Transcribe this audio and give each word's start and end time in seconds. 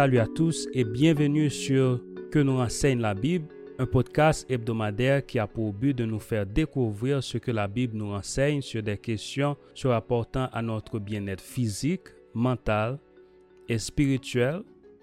Salut 0.00 0.18
à 0.18 0.26
tous 0.26 0.66
et 0.72 0.82
bienvenue 0.82 1.50
sur 1.50 2.00
Que 2.32 2.38
nous 2.38 2.58
enseigne 2.58 3.00
la 3.00 3.12
Bible, 3.12 3.48
un 3.78 3.84
podcast 3.84 4.50
hebdomadaire 4.50 5.26
qui 5.26 5.38
a 5.38 5.46
pour 5.46 5.74
but 5.74 5.92
de 5.92 6.06
nous 6.06 6.18
faire 6.18 6.46
découvrir 6.46 7.22
ce 7.22 7.36
que 7.36 7.50
la 7.50 7.68
Bible 7.68 7.98
nous 7.98 8.10
enseigne 8.14 8.62
sur 8.62 8.82
des 8.82 8.96
questions 8.96 9.58
se 9.74 9.88
rapportant 9.88 10.48
à 10.54 10.62
notre 10.62 10.98
bien-être 10.98 11.42
physique, 11.42 12.08
mental 12.32 12.98
et 13.68 13.76
spirituel 13.76 14.62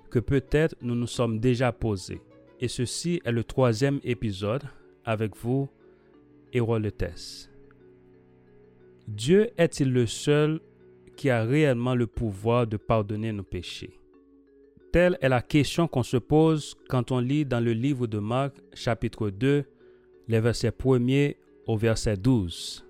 que 0.10 0.18
peut-être 0.18 0.76
nous 0.82 0.96
nous 0.96 1.06
sommes 1.06 1.38
déjà 1.38 1.72
posés. 1.72 2.24
Et 2.60 2.68
ceci 2.68 3.22
est 3.24 3.32
le 3.32 3.44
troisième 3.44 4.00
épisode 4.04 4.64
avec 5.06 5.38
vous, 5.38 5.70
Héroltes. 6.52 7.52
Dieu 9.08 9.52
est-il 9.60 9.94
le 9.94 10.08
seul 10.08 10.60
qui 11.16 11.30
a 11.30 11.44
réellement 11.44 11.94
le 11.94 12.08
pouvoir 12.08 12.66
de 12.66 12.78
pardonner 12.78 13.32
nos 13.32 13.44
péchés? 13.44 13.97
Telle 14.92 15.18
est 15.22 15.28
la 15.30 15.42
question 15.42 15.88
qu'on 15.88 16.04
se 16.04 16.16
pose 16.16 16.76
quand 16.88 17.12
on 17.12 17.20
lit 17.20 17.46
dans 17.46 17.60
le 17.60 17.74
livre 17.74 18.08
de 18.08 18.20
Marc 18.20 18.56
chapitre 18.74 19.30
2, 19.30 19.66
les 20.30 20.40
versets 20.40 20.70
1er 20.70 21.36
au 21.66 21.76
verset 21.76 22.16
12. 22.16 22.86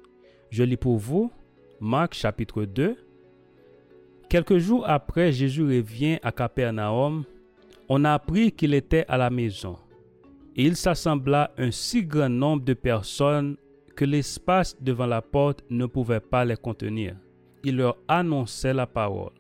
Je 0.51 0.63
lis 0.63 0.77
pour 0.77 0.97
vous 0.97 1.31
Marc 1.79 2.13
chapitre 2.13 2.65
2. 2.65 2.95
Quelques 4.29 4.57
jours 4.59 4.87
après 4.87 5.31
Jésus 5.31 5.63
revient 5.63 6.20
à 6.21 6.31
Capernaum, 6.31 7.23
on 7.89 8.05
a 8.05 8.13
appris 8.13 8.51
qu'il 8.51 8.75
était 8.75 9.05
à 9.07 9.17
la 9.17 9.31
maison. 9.31 9.77
Et 10.55 10.65
il 10.65 10.75
s'assembla 10.75 11.51
un 11.57 11.71
si 11.71 12.03
grand 12.03 12.29
nombre 12.29 12.63
de 12.63 12.73
personnes 12.73 13.57
que 13.95 14.05
l'espace 14.05 14.75
devant 14.79 15.07
la 15.07 15.23
porte 15.23 15.63
ne 15.71 15.87
pouvait 15.87 16.20
pas 16.20 16.45
les 16.45 16.57
contenir. 16.57 17.15
Il 17.63 17.77
leur 17.77 17.98
annonçait 18.07 18.73
la 18.73 18.85
parole 18.85 19.32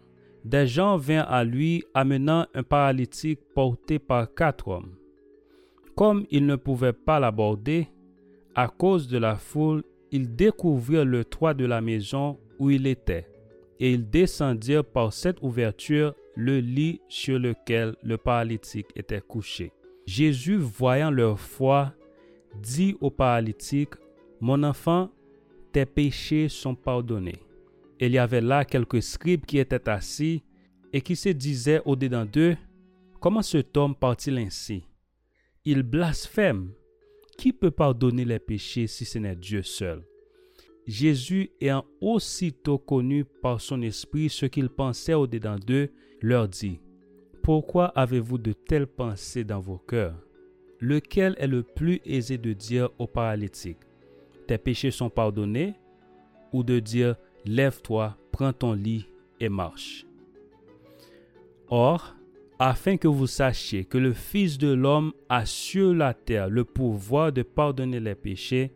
des 0.47 0.65
gens 0.65 0.95
vinrent 0.95 1.29
à 1.29 1.43
lui 1.43 1.83
amenant 1.93 2.45
un 2.53 2.63
paralytique 2.63 3.41
porté 3.53 3.99
par 3.99 4.33
quatre 4.33 4.69
hommes. 4.69 4.95
Comme 5.93 6.25
ils 6.31 6.45
ne 6.45 6.55
pouvaient 6.55 6.93
pas 6.93 7.19
l'aborder, 7.19 7.89
à 8.55 8.69
cause 8.69 9.09
de 9.09 9.17
la 9.17 9.35
foule, 9.35 9.83
ils 10.11 10.33
découvrirent 10.35 11.03
le 11.03 11.25
toit 11.25 11.53
de 11.53 11.65
la 11.65 11.81
maison 11.81 12.39
où 12.59 12.69
il 12.69 12.87
était, 12.87 13.27
et 13.81 13.91
ils 13.91 14.09
descendirent 14.09 14.85
par 14.85 15.11
cette 15.11 15.41
ouverture 15.41 16.13
le 16.35 16.59
lit 16.59 17.01
sur 17.09 17.39
lequel 17.39 17.95
le 18.01 18.17
paralytique 18.17 18.87
était 18.95 19.21
couché. 19.21 19.73
Jésus, 20.05 20.55
voyant 20.55 21.11
leur 21.11 21.39
foi, 21.39 21.93
dit 22.61 22.95
au 23.01 23.09
paralytique, 23.09 23.95
Mon 24.39 24.63
enfant, 24.63 25.09
tes 25.73 25.85
péchés 25.85 26.47
sont 26.47 26.75
pardonnés 26.75 27.46
il 27.99 28.11
y 28.11 28.17
avait 28.17 28.41
là 28.41 28.65
quelques 28.65 29.01
scribes 29.01 29.45
qui 29.45 29.57
étaient 29.57 29.89
assis 29.89 30.43
et 30.93 31.01
qui 31.01 31.15
se 31.15 31.29
disaient 31.29 31.81
au-dedans 31.85 32.25
d'eux, 32.25 32.55
Comment 33.19 33.41
cet 33.41 33.75
homme 33.77 33.95
parle-t-il 33.95 34.37
ainsi? 34.37 34.83
Il 35.65 35.83
blasphème. 35.83 36.71
Qui 37.37 37.53
peut 37.53 37.71
pardonner 37.71 38.25
les 38.25 38.39
péchés 38.39 38.87
si 38.87 39.05
ce 39.05 39.19
n'est 39.19 39.35
Dieu 39.35 39.61
seul 39.61 40.03
Jésus, 40.87 41.51
ayant 41.61 41.85
aussitôt 42.01 42.79
connu 42.79 43.25
par 43.25 43.61
son 43.61 43.81
esprit 43.81 44.29
ce 44.29 44.45
qu'il 44.47 44.69
pensait 44.69 45.13
au-dedans 45.13 45.57
d'eux, 45.57 45.91
leur 46.21 46.47
dit, 46.47 46.79
Pourquoi 47.43 47.87
avez-vous 47.87 48.37
de 48.37 48.53
telles 48.53 48.87
pensées 48.87 49.43
dans 49.43 49.59
vos 49.59 49.77
cœurs? 49.77 50.17
Lequel 50.79 51.35
est 51.37 51.47
le 51.47 51.61
plus 51.63 52.01
aisé 52.05 52.37
de 52.37 52.53
dire 52.53 52.89
au 52.97 53.05
paralytique, 53.05 53.79
Tes 54.47 54.57
péchés 54.57 54.91
sont 54.91 55.09
pardonnés 55.09 55.75
ou 56.53 56.63
de 56.63 56.79
dire, 56.79 57.17
Lève-toi, 57.47 58.17
prends 58.31 58.51
ton 58.51 58.73
lit 58.73 59.07
et 59.39 59.47
marche. 59.47 60.05
Or, 61.69 62.15
afin 62.59 62.97
que 62.97 63.07
vous 63.07 63.27
sachiez 63.27 63.85
que 63.85 63.97
le 63.97 64.11
Fils 64.11 64.57
de 64.57 64.73
l'homme 64.73 65.13
a 65.29 65.45
sur 65.45 65.93
la 65.93 66.13
terre 66.13 66.49
le 66.49 66.65
pouvoir 66.65 67.31
de 67.31 67.43
pardonner 67.43 68.01
les 68.01 68.15
péchés, 68.15 68.73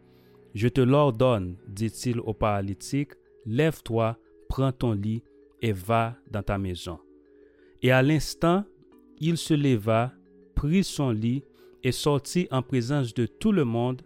je 0.53 0.68
te 0.68 0.79
l'ordonne, 0.79 1.57
dit-il 1.68 2.19
au 2.22 2.34
paralytique, 2.34 3.12
lève-toi, 3.45 4.18
prends 4.47 4.72
ton 4.72 4.94
lit 4.94 5.24
et 5.62 5.74
va 5.74 6.16
dans 6.29 6.44
ta 6.44 6.57
maison. 6.57 7.00
Et 7.81 7.91
à 7.91 8.01
l'instant, 8.01 8.63
il 9.19 9.38
se 9.38 9.53
leva, 9.53 10.13
prit 10.56 10.84
son 10.84 11.12
lit 11.12 11.44
et 11.84 11.91
sortit 11.91 12.47
en 12.51 12.62
présence 12.62 13.13
de 13.13 13.25
tout 13.25 13.51
le 13.51 13.66
monde, 13.66 14.01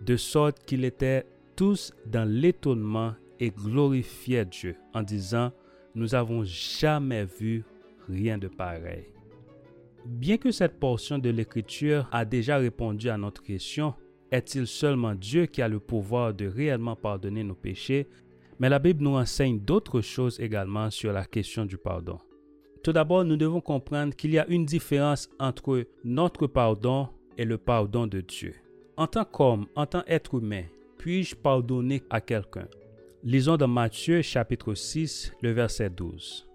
de 0.00 0.16
sorte 0.16 0.64
qu'ils 0.64 0.84
étaient 0.84 1.26
tous 1.54 1.92
dans 2.06 2.28
l'étonnement 2.28 3.14
et 3.40 3.50
glorifiait 3.50 4.44
Dieu 4.44 4.76
en 4.94 5.02
disant, 5.02 5.50
nous 5.94 6.14
avons 6.14 6.44
jamais 6.44 7.24
vu 7.24 7.64
rien 8.08 8.38
de 8.38 8.48
pareil. 8.48 9.06
Bien 10.06 10.36
que 10.36 10.50
cette 10.50 10.78
portion 10.78 11.18
de 11.18 11.30
l'Écriture 11.30 12.08
a 12.12 12.24
déjà 12.24 12.58
répondu 12.58 13.08
à 13.10 13.18
notre 13.18 13.42
question, 13.42 13.94
est-il 14.30 14.66
seulement 14.66 15.14
Dieu 15.14 15.46
qui 15.46 15.60
a 15.60 15.68
le 15.68 15.80
pouvoir 15.80 16.32
de 16.32 16.46
réellement 16.46 16.96
pardonner 16.96 17.42
nos 17.42 17.54
péchés? 17.54 18.06
Mais 18.58 18.68
la 18.68 18.78
Bible 18.78 19.02
nous 19.02 19.16
enseigne 19.16 19.58
d'autres 19.58 20.00
choses 20.00 20.38
également 20.38 20.90
sur 20.90 21.12
la 21.12 21.24
question 21.24 21.64
du 21.64 21.76
pardon. 21.76 22.18
Tout 22.82 22.92
d'abord, 22.92 23.24
nous 23.24 23.36
devons 23.36 23.60
comprendre 23.60 24.14
qu'il 24.14 24.30
y 24.30 24.38
a 24.38 24.46
une 24.48 24.64
différence 24.64 25.28
entre 25.38 25.86
notre 26.04 26.46
pardon 26.46 27.08
et 27.36 27.44
le 27.44 27.58
pardon 27.58 28.06
de 28.06 28.20
Dieu. 28.20 28.54
En 28.96 29.06
tant 29.06 29.24
qu'homme, 29.24 29.66
en 29.74 29.86
tant 29.86 30.02
qu'être 30.02 30.34
humain, 30.34 30.64
puis-je 30.98 31.34
pardonner 31.34 32.02
à 32.10 32.20
quelqu'un? 32.20 32.68
Lisons 33.22 33.58
dans 33.58 33.68
Matthieu 33.68 34.22
chapitre 34.22 34.72
6, 34.72 35.34
le 35.42 35.52
verset 35.52 35.90
12. 35.90 36.48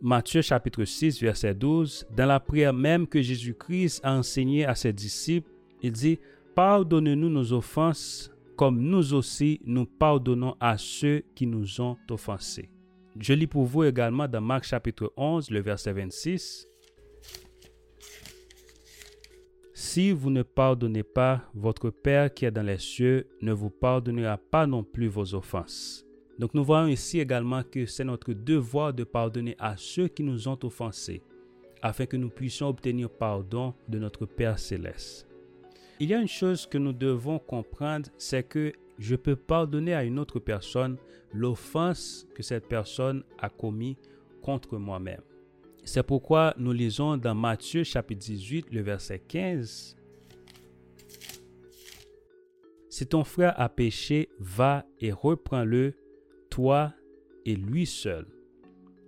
Matthieu 0.00 0.40
chapitre 0.40 0.86
6, 0.86 1.20
verset 1.20 1.52
12, 1.54 2.06
dans 2.16 2.24
la 2.24 2.40
prière 2.40 2.72
même 2.72 3.06
que 3.06 3.20
Jésus-Christ 3.20 4.00
a 4.02 4.16
enseignée 4.16 4.64
à 4.64 4.74
ses 4.74 4.94
disciples, 4.94 5.50
il 5.82 5.92
dit, 5.92 6.18
Pardonnez-nous 6.54 7.28
nos 7.28 7.52
offenses, 7.52 8.32
comme 8.56 8.80
nous 8.80 9.12
aussi 9.12 9.60
nous 9.66 9.84
pardonnons 9.84 10.56
à 10.60 10.78
ceux 10.78 11.22
qui 11.34 11.46
nous 11.46 11.82
ont 11.82 11.98
offensés. 12.08 12.70
Je 13.20 13.34
lis 13.34 13.46
pour 13.46 13.64
vous 13.64 13.84
également 13.84 14.28
dans 14.28 14.40
Marc 14.40 14.64
chapitre 14.64 15.12
11, 15.18 15.50
le 15.50 15.60
verset 15.60 15.92
26. 15.92 16.67
Si 19.98 20.12
vous 20.12 20.30
ne 20.30 20.44
pardonnez 20.44 21.02
pas, 21.02 21.42
votre 21.54 21.90
Père 21.90 22.32
qui 22.32 22.44
est 22.44 22.52
dans 22.52 22.62
les 22.62 22.78
cieux 22.78 23.26
ne 23.42 23.52
vous 23.52 23.68
pardonnera 23.68 24.38
pas 24.38 24.64
non 24.64 24.84
plus 24.84 25.08
vos 25.08 25.34
offenses. 25.34 26.06
Donc 26.38 26.54
nous 26.54 26.62
voyons 26.62 26.86
ici 26.86 27.18
également 27.18 27.64
que 27.64 27.84
c'est 27.84 28.04
notre 28.04 28.32
devoir 28.32 28.94
de 28.94 29.02
pardonner 29.02 29.56
à 29.58 29.74
ceux 29.76 30.06
qui 30.06 30.22
nous 30.22 30.46
ont 30.46 30.58
offensés, 30.62 31.20
afin 31.82 32.06
que 32.06 32.16
nous 32.16 32.28
puissions 32.28 32.68
obtenir 32.68 33.10
pardon 33.10 33.74
de 33.88 33.98
notre 33.98 34.24
Père 34.24 34.60
céleste. 34.60 35.26
Il 35.98 36.10
y 36.10 36.14
a 36.14 36.20
une 36.20 36.28
chose 36.28 36.64
que 36.64 36.78
nous 36.78 36.92
devons 36.92 37.40
comprendre, 37.40 38.08
c'est 38.18 38.44
que 38.44 38.72
je 39.00 39.16
peux 39.16 39.34
pardonner 39.34 39.94
à 39.94 40.04
une 40.04 40.20
autre 40.20 40.38
personne 40.38 40.96
l'offense 41.32 42.24
que 42.36 42.44
cette 42.44 42.68
personne 42.68 43.24
a 43.40 43.48
commis 43.48 43.96
contre 44.42 44.78
moi-même. 44.78 45.22
C'est 45.90 46.02
pourquoi 46.02 46.52
nous 46.58 46.72
lisons 46.72 47.16
dans 47.16 47.34
Matthieu 47.34 47.82
chapitre 47.82 48.20
18, 48.20 48.72
le 48.72 48.82
verset 48.82 49.20
15. 49.20 49.96
Si 52.90 53.06
ton 53.06 53.24
frère 53.24 53.58
a 53.58 53.70
péché, 53.70 54.28
va 54.38 54.84
et 55.00 55.12
reprends-le, 55.12 55.94
toi 56.50 56.92
et 57.46 57.56
lui 57.56 57.86
seul. 57.86 58.26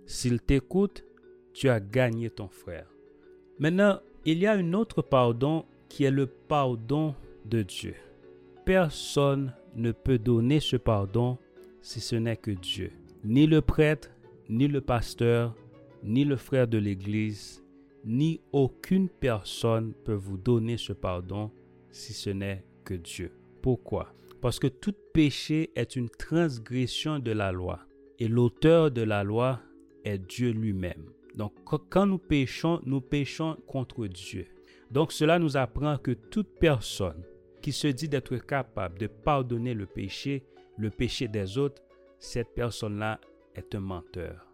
S'il 0.07 0.41
t'écoute, 0.41 1.05
tu 1.53 1.69
as 1.69 1.79
gagné 1.79 2.31
ton 2.31 2.47
frère. 2.47 2.87
Maintenant, 3.59 3.99
il 4.25 4.39
y 4.39 4.47
a 4.47 4.53
un 4.53 4.73
autre 4.73 5.03
pardon 5.03 5.65
qui 5.87 6.05
est 6.05 6.09
le 6.09 6.25
pardon 6.25 7.13
de 7.45 7.61
Dieu. 7.61 7.93
Personne 8.65 9.53
ne 9.75 9.91
peut 9.91 10.17
donner 10.17 10.59
ce 10.59 10.77
pardon 10.77 11.37
si 11.83 11.99
ce 11.99 12.15
n'est 12.15 12.37
que 12.37 12.49
Dieu. 12.49 12.91
Ni 13.23 13.45
le 13.45 13.61
prêtre, 13.61 14.09
ni 14.49 14.67
le 14.67 14.81
pasteur, 14.81 15.55
ni 16.03 16.23
le 16.23 16.35
frère 16.35 16.67
de 16.67 16.77
l'Église, 16.77 17.63
ni 18.05 18.41
aucune 18.51 19.09
personne 19.09 19.93
peut 20.05 20.13
vous 20.13 20.37
donner 20.37 20.77
ce 20.77 20.93
pardon 20.93 21.51
si 21.91 22.13
ce 22.13 22.29
n'est 22.29 22.65
que 22.83 22.93
Dieu. 22.93 23.31
Pourquoi? 23.61 24.13
Parce 24.41 24.59
que 24.59 24.67
tout 24.67 24.95
péché 25.13 25.71
est 25.75 25.95
une 25.95 26.09
transgression 26.09 27.19
de 27.19 27.31
la 27.31 27.51
loi 27.51 27.79
et 28.17 28.27
l'auteur 28.27 28.89
de 28.89 29.03
la 29.03 29.23
loi 29.23 29.59
est 30.03 30.17
Dieu 30.17 30.51
lui-même. 30.51 31.11
Donc 31.35 31.53
quand 31.89 32.05
nous 32.05 32.17
péchons, 32.17 32.81
nous 32.85 33.01
péchons 33.01 33.57
contre 33.67 34.07
Dieu. 34.07 34.47
Donc 34.89 35.11
cela 35.11 35.39
nous 35.39 35.57
apprend 35.57 35.97
que 35.97 36.11
toute 36.11 36.49
personne 36.59 37.23
qui 37.61 37.71
se 37.71 37.87
dit 37.87 38.09
d'être 38.09 38.37
capable 38.37 38.97
de 38.97 39.07
pardonner 39.07 39.73
le 39.73 39.85
péché, 39.85 40.43
le 40.77 40.89
péché 40.89 41.27
des 41.27 41.57
autres, 41.57 41.81
cette 42.17 42.53
personne-là 42.53 43.19
est 43.55 43.75
un 43.75 43.79
menteur 43.79 44.50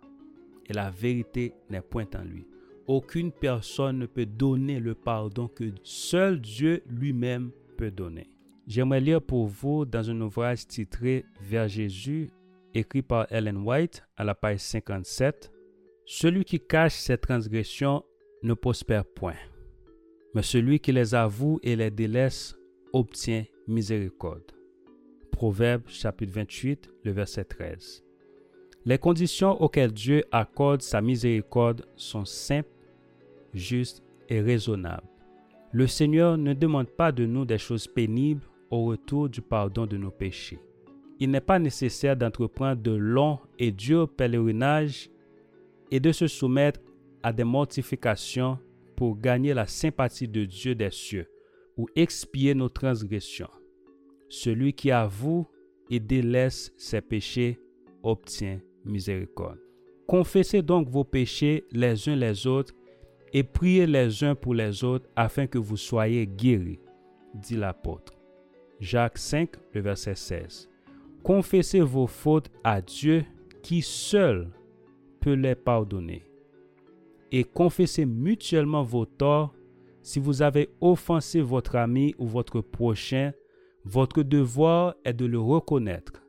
et 0.67 0.73
la 0.73 0.89
vérité 0.89 1.53
n'est 1.69 1.81
point 1.81 2.07
en 2.15 2.23
lui. 2.23 2.47
Aucune 2.87 3.31
personne 3.31 3.99
ne 3.99 4.05
peut 4.05 4.25
donner 4.25 4.79
le 4.79 4.95
pardon 4.95 5.47
que 5.47 5.65
seul 5.83 6.39
Dieu 6.39 6.83
lui-même 6.89 7.51
peut 7.77 7.91
donner. 7.91 8.29
J'aimerais 8.65 9.01
lire 9.01 9.21
pour 9.21 9.47
vous 9.47 9.85
dans 9.85 10.09
un 10.09 10.21
ouvrage 10.21 10.67
titré 10.67 11.25
Vers 11.41 11.67
Jésus, 11.67 12.29
écrit 12.73 13.01
par 13.01 13.27
Ellen 13.29 13.57
White 13.57 14.03
à 14.15 14.23
la 14.23 14.35
page 14.35 14.59
57. 14.59 15.51
Celui 16.05 16.45
qui 16.45 16.59
cache 16.59 16.95
ses 16.95 17.17
transgressions 17.17 18.03
ne 18.43 18.53
prospère 18.53 19.05
point, 19.05 19.35
mais 20.33 20.41
celui 20.41 20.79
qui 20.79 20.91
les 20.93 21.15
avoue 21.15 21.59
et 21.63 21.75
les 21.75 21.91
délaisse 21.91 22.57
obtient 22.93 23.43
miséricorde. 23.67 24.51
Proverbe 25.31 25.83
chapitre 25.87 26.33
28, 26.33 26.89
le 27.03 27.11
verset 27.11 27.43
13. 27.43 28.06
Les 28.87 28.97
conditions 28.97 29.61
auxquelles 29.61 29.91
Dieu 29.91 30.23
accorde 30.31 30.81
sa 30.81 31.01
miséricorde 31.01 31.85
sont 31.97 32.23
simples, 32.23 32.69
justes 33.53 34.01
et 34.29 34.39
raisonnables. 34.39 35.09
Le 35.73 35.87
Seigneur 35.87 36.37
ne 36.37 36.53
demande 36.53 36.87
pas 36.87 37.11
de 37.11 37.25
nous 37.25 37.43
des 37.43 37.57
choses 37.57 37.85
pénibles 37.85 38.45
au 38.71 38.85
retour 38.85 39.27
du 39.27 39.41
pardon 39.41 39.85
de 39.85 39.97
nos 39.97 40.09
péchés. 40.09 40.61
Il 41.19 41.31
n'est 41.31 41.41
pas 41.41 41.59
nécessaire 41.59 42.15
d'entreprendre 42.15 42.81
de 42.81 42.91
longs 42.91 43.39
et 43.59 43.73
durs 43.73 44.07
pèlerinages 44.07 45.09
et 45.91 45.99
de 45.99 46.13
se 46.13 46.27
soumettre 46.27 46.79
à 47.23 47.33
des 47.33 47.43
mortifications 47.43 48.57
pour 48.95 49.19
gagner 49.19 49.53
la 49.53 49.67
sympathie 49.67 50.29
de 50.29 50.45
Dieu 50.45 50.75
des 50.75 50.91
cieux 50.91 51.27
ou 51.75 51.87
expier 51.97 52.55
nos 52.55 52.69
transgressions. 52.69 53.51
Celui 54.29 54.71
qui 54.71 54.91
avoue 54.91 55.45
et 55.89 55.99
délaisse 55.99 56.71
ses 56.77 57.01
péchés 57.01 57.59
obtient 58.01 58.61
miséricorde. 58.87 59.59
Confessez 60.07 60.61
donc 60.61 60.89
vos 60.89 61.03
péchés 61.03 61.65
les 61.71 62.07
uns 62.07 62.15
les 62.15 62.47
autres 62.47 62.73
et 63.33 63.43
priez 63.43 63.85
les 63.85 64.23
uns 64.23 64.35
pour 64.35 64.53
les 64.53 64.83
autres 64.83 65.07
afin 65.15 65.47
que 65.47 65.57
vous 65.57 65.77
soyez 65.77 66.25
guéris, 66.25 66.79
dit 67.33 67.57
l'apôtre. 67.57 68.13
Jacques 68.79 69.17
5, 69.17 69.49
le 69.73 69.81
verset 69.81 70.15
16. 70.15 70.69
Confessez 71.23 71.81
vos 71.81 72.07
fautes 72.07 72.49
à 72.63 72.81
Dieu 72.81 73.25
qui 73.61 73.81
seul 73.81 74.49
peut 75.19 75.33
les 75.33 75.55
pardonner. 75.55 76.23
Et 77.31 77.43
confessez 77.43 78.05
mutuellement 78.05 78.83
vos 78.83 79.05
torts 79.05 79.53
si 80.01 80.19
vous 80.19 80.41
avez 80.41 80.69
offensé 80.79 81.41
votre 81.41 81.75
ami 81.75 82.15
ou 82.17 82.25
votre 82.25 82.61
prochain. 82.61 83.33
Votre 83.83 84.23
devoir 84.23 84.95
est 85.03 85.13
de 85.13 85.25
le 85.25 85.39
reconnaître 85.39 86.23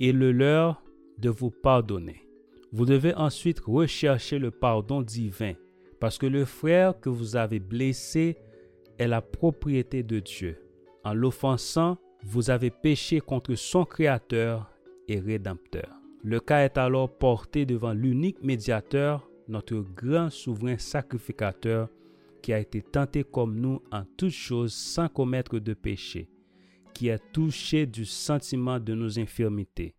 et 0.00 0.12
le 0.12 0.32
leur 0.32 0.82
de 1.18 1.30
vous 1.30 1.50
pardonner. 1.50 2.26
Vous 2.72 2.84
devez 2.84 3.14
ensuite 3.14 3.60
rechercher 3.60 4.38
le 4.38 4.50
pardon 4.50 5.02
divin 5.02 5.54
parce 6.00 6.18
que 6.18 6.26
le 6.26 6.44
frère 6.44 6.98
que 7.00 7.08
vous 7.08 7.36
avez 7.36 7.58
blessé 7.58 8.36
est 8.98 9.08
la 9.08 9.22
propriété 9.22 10.02
de 10.02 10.20
Dieu. 10.20 10.62
En 11.04 11.14
l'offensant, 11.14 11.98
vous 12.22 12.50
avez 12.50 12.70
péché 12.70 13.20
contre 13.20 13.54
son 13.54 13.84
Créateur 13.84 14.70
et 15.08 15.20
Rédempteur. 15.20 15.88
Le 16.22 16.40
cas 16.40 16.64
est 16.64 16.76
alors 16.76 17.08
porté 17.08 17.66
devant 17.66 17.92
l'unique 17.92 18.42
médiateur, 18.42 19.30
notre 19.48 19.76
grand 19.76 20.28
souverain 20.30 20.76
sacrificateur, 20.76 21.88
qui 22.42 22.52
a 22.52 22.58
été 22.58 22.82
tenté 22.82 23.22
comme 23.22 23.60
nous 23.60 23.80
en 23.92 24.04
toutes 24.16 24.30
choses 24.30 24.74
sans 24.74 25.08
commettre 25.08 25.58
de 25.58 25.74
péché, 25.74 26.28
qui 26.94 27.08
est 27.08 27.22
touché 27.32 27.86
du 27.86 28.04
sentiment 28.04 28.80
de 28.80 28.94
nos 28.94 29.18
infirmités, 29.18 29.94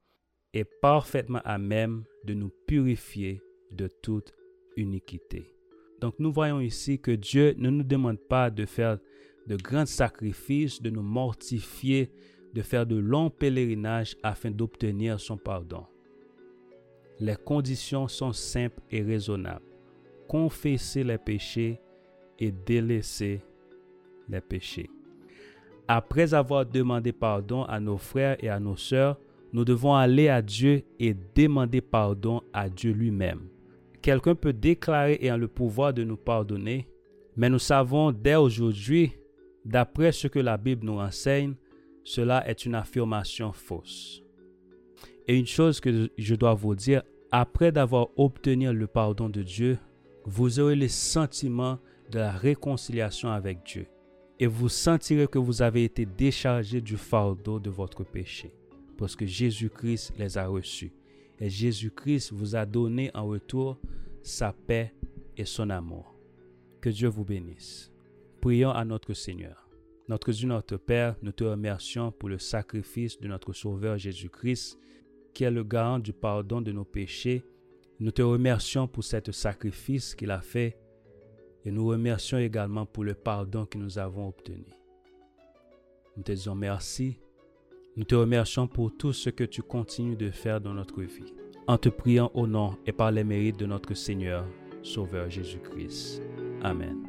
et 0.57 0.63
parfaitement 0.63 1.41
à 1.45 1.59
même 1.59 2.03
de 2.23 2.33
nous 2.33 2.49
purifier 2.65 3.43
de 3.71 3.87
toute 4.01 4.33
iniquité. 4.75 5.53
Donc 6.01 6.15
nous 6.17 6.31
voyons 6.31 6.59
ici 6.59 6.99
que 6.99 7.11
Dieu 7.11 7.53
ne 7.59 7.69
nous 7.69 7.83
demande 7.83 8.17
pas 8.17 8.49
de 8.49 8.65
faire 8.65 8.97
de 9.45 9.55
grands 9.55 9.85
sacrifices, 9.85 10.81
de 10.81 10.89
nous 10.89 11.03
mortifier, 11.03 12.11
de 12.55 12.63
faire 12.63 12.87
de 12.87 12.95
longs 12.95 13.29
pèlerinages 13.29 14.17
afin 14.23 14.49
d'obtenir 14.49 15.19
son 15.19 15.37
pardon. 15.37 15.85
Les 17.19 17.35
conditions 17.35 18.07
sont 18.07 18.33
simples 18.33 18.81
et 18.89 19.03
raisonnables. 19.03 19.65
Confesser 20.27 21.03
les 21.03 21.19
péchés 21.19 21.79
et 22.39 22.51
délaisser 22.51 23.41
les 24.27 24.41
péchés. 24.41 24.89
Après 25.87 26.33
avoir 26.33 26.65
demandé 26.65 27.11
pardon 27.11 27.63
à 27.63 27.79
nos 27.79 27.97
frères 27.97 28.43
et 28.43 28.49
à 28.49 28.59
nos 28.59 28.75
sœurs, 28.75 29.19
nous 29.53 29.65
devons 29.65 29.95
aller 29.95 30.29
à 30.29 30.41
Dieu 30.41 30.83
et 30.99 31.15
demander 31.35 31.81
pardon 31.81 32.41
à 32.53 32.69
Dieu 32.69 32.91
lui-même. 32.91 33.47
Quelqu'un 34.01 34.35
peut 34.35 34.53
déclarer 34.53 35.17
ayant 35.21 35.37
le 35.37 35.47
pouvoir 35.47 35.93
de 35.93 36.03
nous 36.03 36.17
pardonner, 36.17 36.87
mais 37.35 37.49
nous 37.49 37.59
savons 37.59 38.11
dès 38.11 38.35
aujourd'hui, 38.35 39.13
d'après 39.65 40.11
ce 40.11 40.27
que 40.27 40.39
la 40.39 40.57
Bible 40.57 40.85
nous 40.85 40.99
enseigne, 40.99 41.55
cela 42.03 42.47
est 42.47 42.65
une 42.65 42.75
affirmation 42.75 43.51
fausse. 43.51 44.23
Et 45.27 45.37
une 45.37 45.45
chose 45.45 45.79
que 45.79 46.09
je 46.17 46.35
dois 46.35 46.53
vous 46.53 46.75
dire, 46.75 47.03
après 47.31 47.71
d'avoir 47.71 48.07
obtenu 48.15 48.71
le 48.71 48.87
pardon 48.87 49.27
de 49.27 49.43
Dieu, 49.43 49.77
vous 50.25 50.59
aurez 50.59 50.75
le 50.75 50.87
sentiment 50.87 51.79
de 52.11 52.19
la 52.19 52.31
réconciliation 52.31 53.29
avec 53.29 53.63
Dieu. 53.65 53.87
Et 54.39 54.47
vous 54.47 54.69
sentirez 54.69 55.27
que 55.27 55.39
vous 55.39 55.61
avez 55.61 55.83
été 55.83 56.05
déchargé 56.05 56.79
du 56.79 56.95
fardeau 56.95 57.59
de 57.59 57.69
votre 57.69 58.03
péché. 58.03 58.53
Parce 58.97 59.15
que 59.15 59.25
Jésus-Christ 59.25 60.13
les 60.17 60.37
a 60.37 60.47
reçus. 60.47 60.91
Et 61.39 61.49
Jésus-Christ 61.49 62.31
vous 62.33 62.55
a 62.55 62.65
donné 62.65 63.11
en 63.13 63.27
retour 63.27 63.77
sa 64.23 64.53
paix 64.53 64.93
et 65.37 65.45
son 65.45 65.69
amour. 65.69 66.15
Que 66.81 66.89
Dieu 66.89 67.07
vous 67.07 67.23
bénisse. 67.23 67.91
Prions 68.41 68.71
à 68.71 68.83
notre 68.85 69.13
Seigneur. 69.13 69.67
Notre 70.07 70.31
Dieu, 70.31 70.47
notre 70.47 70.77
Père, 70.77 71.15
nous 71.21 71.31
te 71.31 71.43
remercions 71.43 72.11
pour 72.11 72.29
le 72.29 72.39
sacrifice 72.39 73.19
de 73.19 73.27
notre 73.27 73.53
Sauveur 73.53 73.97
Jésus-Christ, 73.97 74.79
qui 75.33 75.43
est 75.43 75.51
le 75.51 75.63
garant 75.63 75.99
du 75.99 76.13
pardon 76.13 76.61
de 76.61 76.71
nos 76.71 76.85
péchés. 76.85 77.43
Nous 77.99 78.11
te 78.11 78.21
remercions 78.21 78.87
pour 78.87 79.03
cet 79.03 79.31
sacrifice 79.31 80.15
qu'il 80.15 80.31
a 80.31 80.41
fait 80.41 80.77
et 81.65 81.71
nous 81.71 81.85
remercions 81.85 82.37
également 82.37 82.85
pour 82.85 83.03
le 83.03 83.13
pardon 83.13 83.65
que 83.65 83.77
nous 83.77 83.99
avons 83.99 84.29
obtenu. 84.29 84.65
Nous 86.15 86.23
te 86.23 86.31
disons 86.31 86.55
merci. 86.55 87.19
Nous 87.97 88.03
te 88.03 88.13
remercions 88.13 88.67
pour 88.67 88.95
tout 88.95 89.11
ce 89.11 89.31
que 89.31 89.43
tu 89.43 89.63
continues 89.63 90.15
de 90.15 90.29
faire 90.29 90.61
dans 90.61 90.75
notre 90.75 91.01
vie. 91.01 91.33
En 91.65 91.79
te 91.79 91.89
priant 91.89 92.29
au 92.35 92.45
nom 92.45 92.77
et 92.85 92.91
par 92.91 93.11
les 93.11 93.23
mérites 93.23 93.57
de 93.57 93.65
notre 93.65 93.95
Seigneur, 93.95 94.45
Sauveur 94.83 95.31
Jésus-Christ. 95.31 96.21
Amen. 96.61 97.06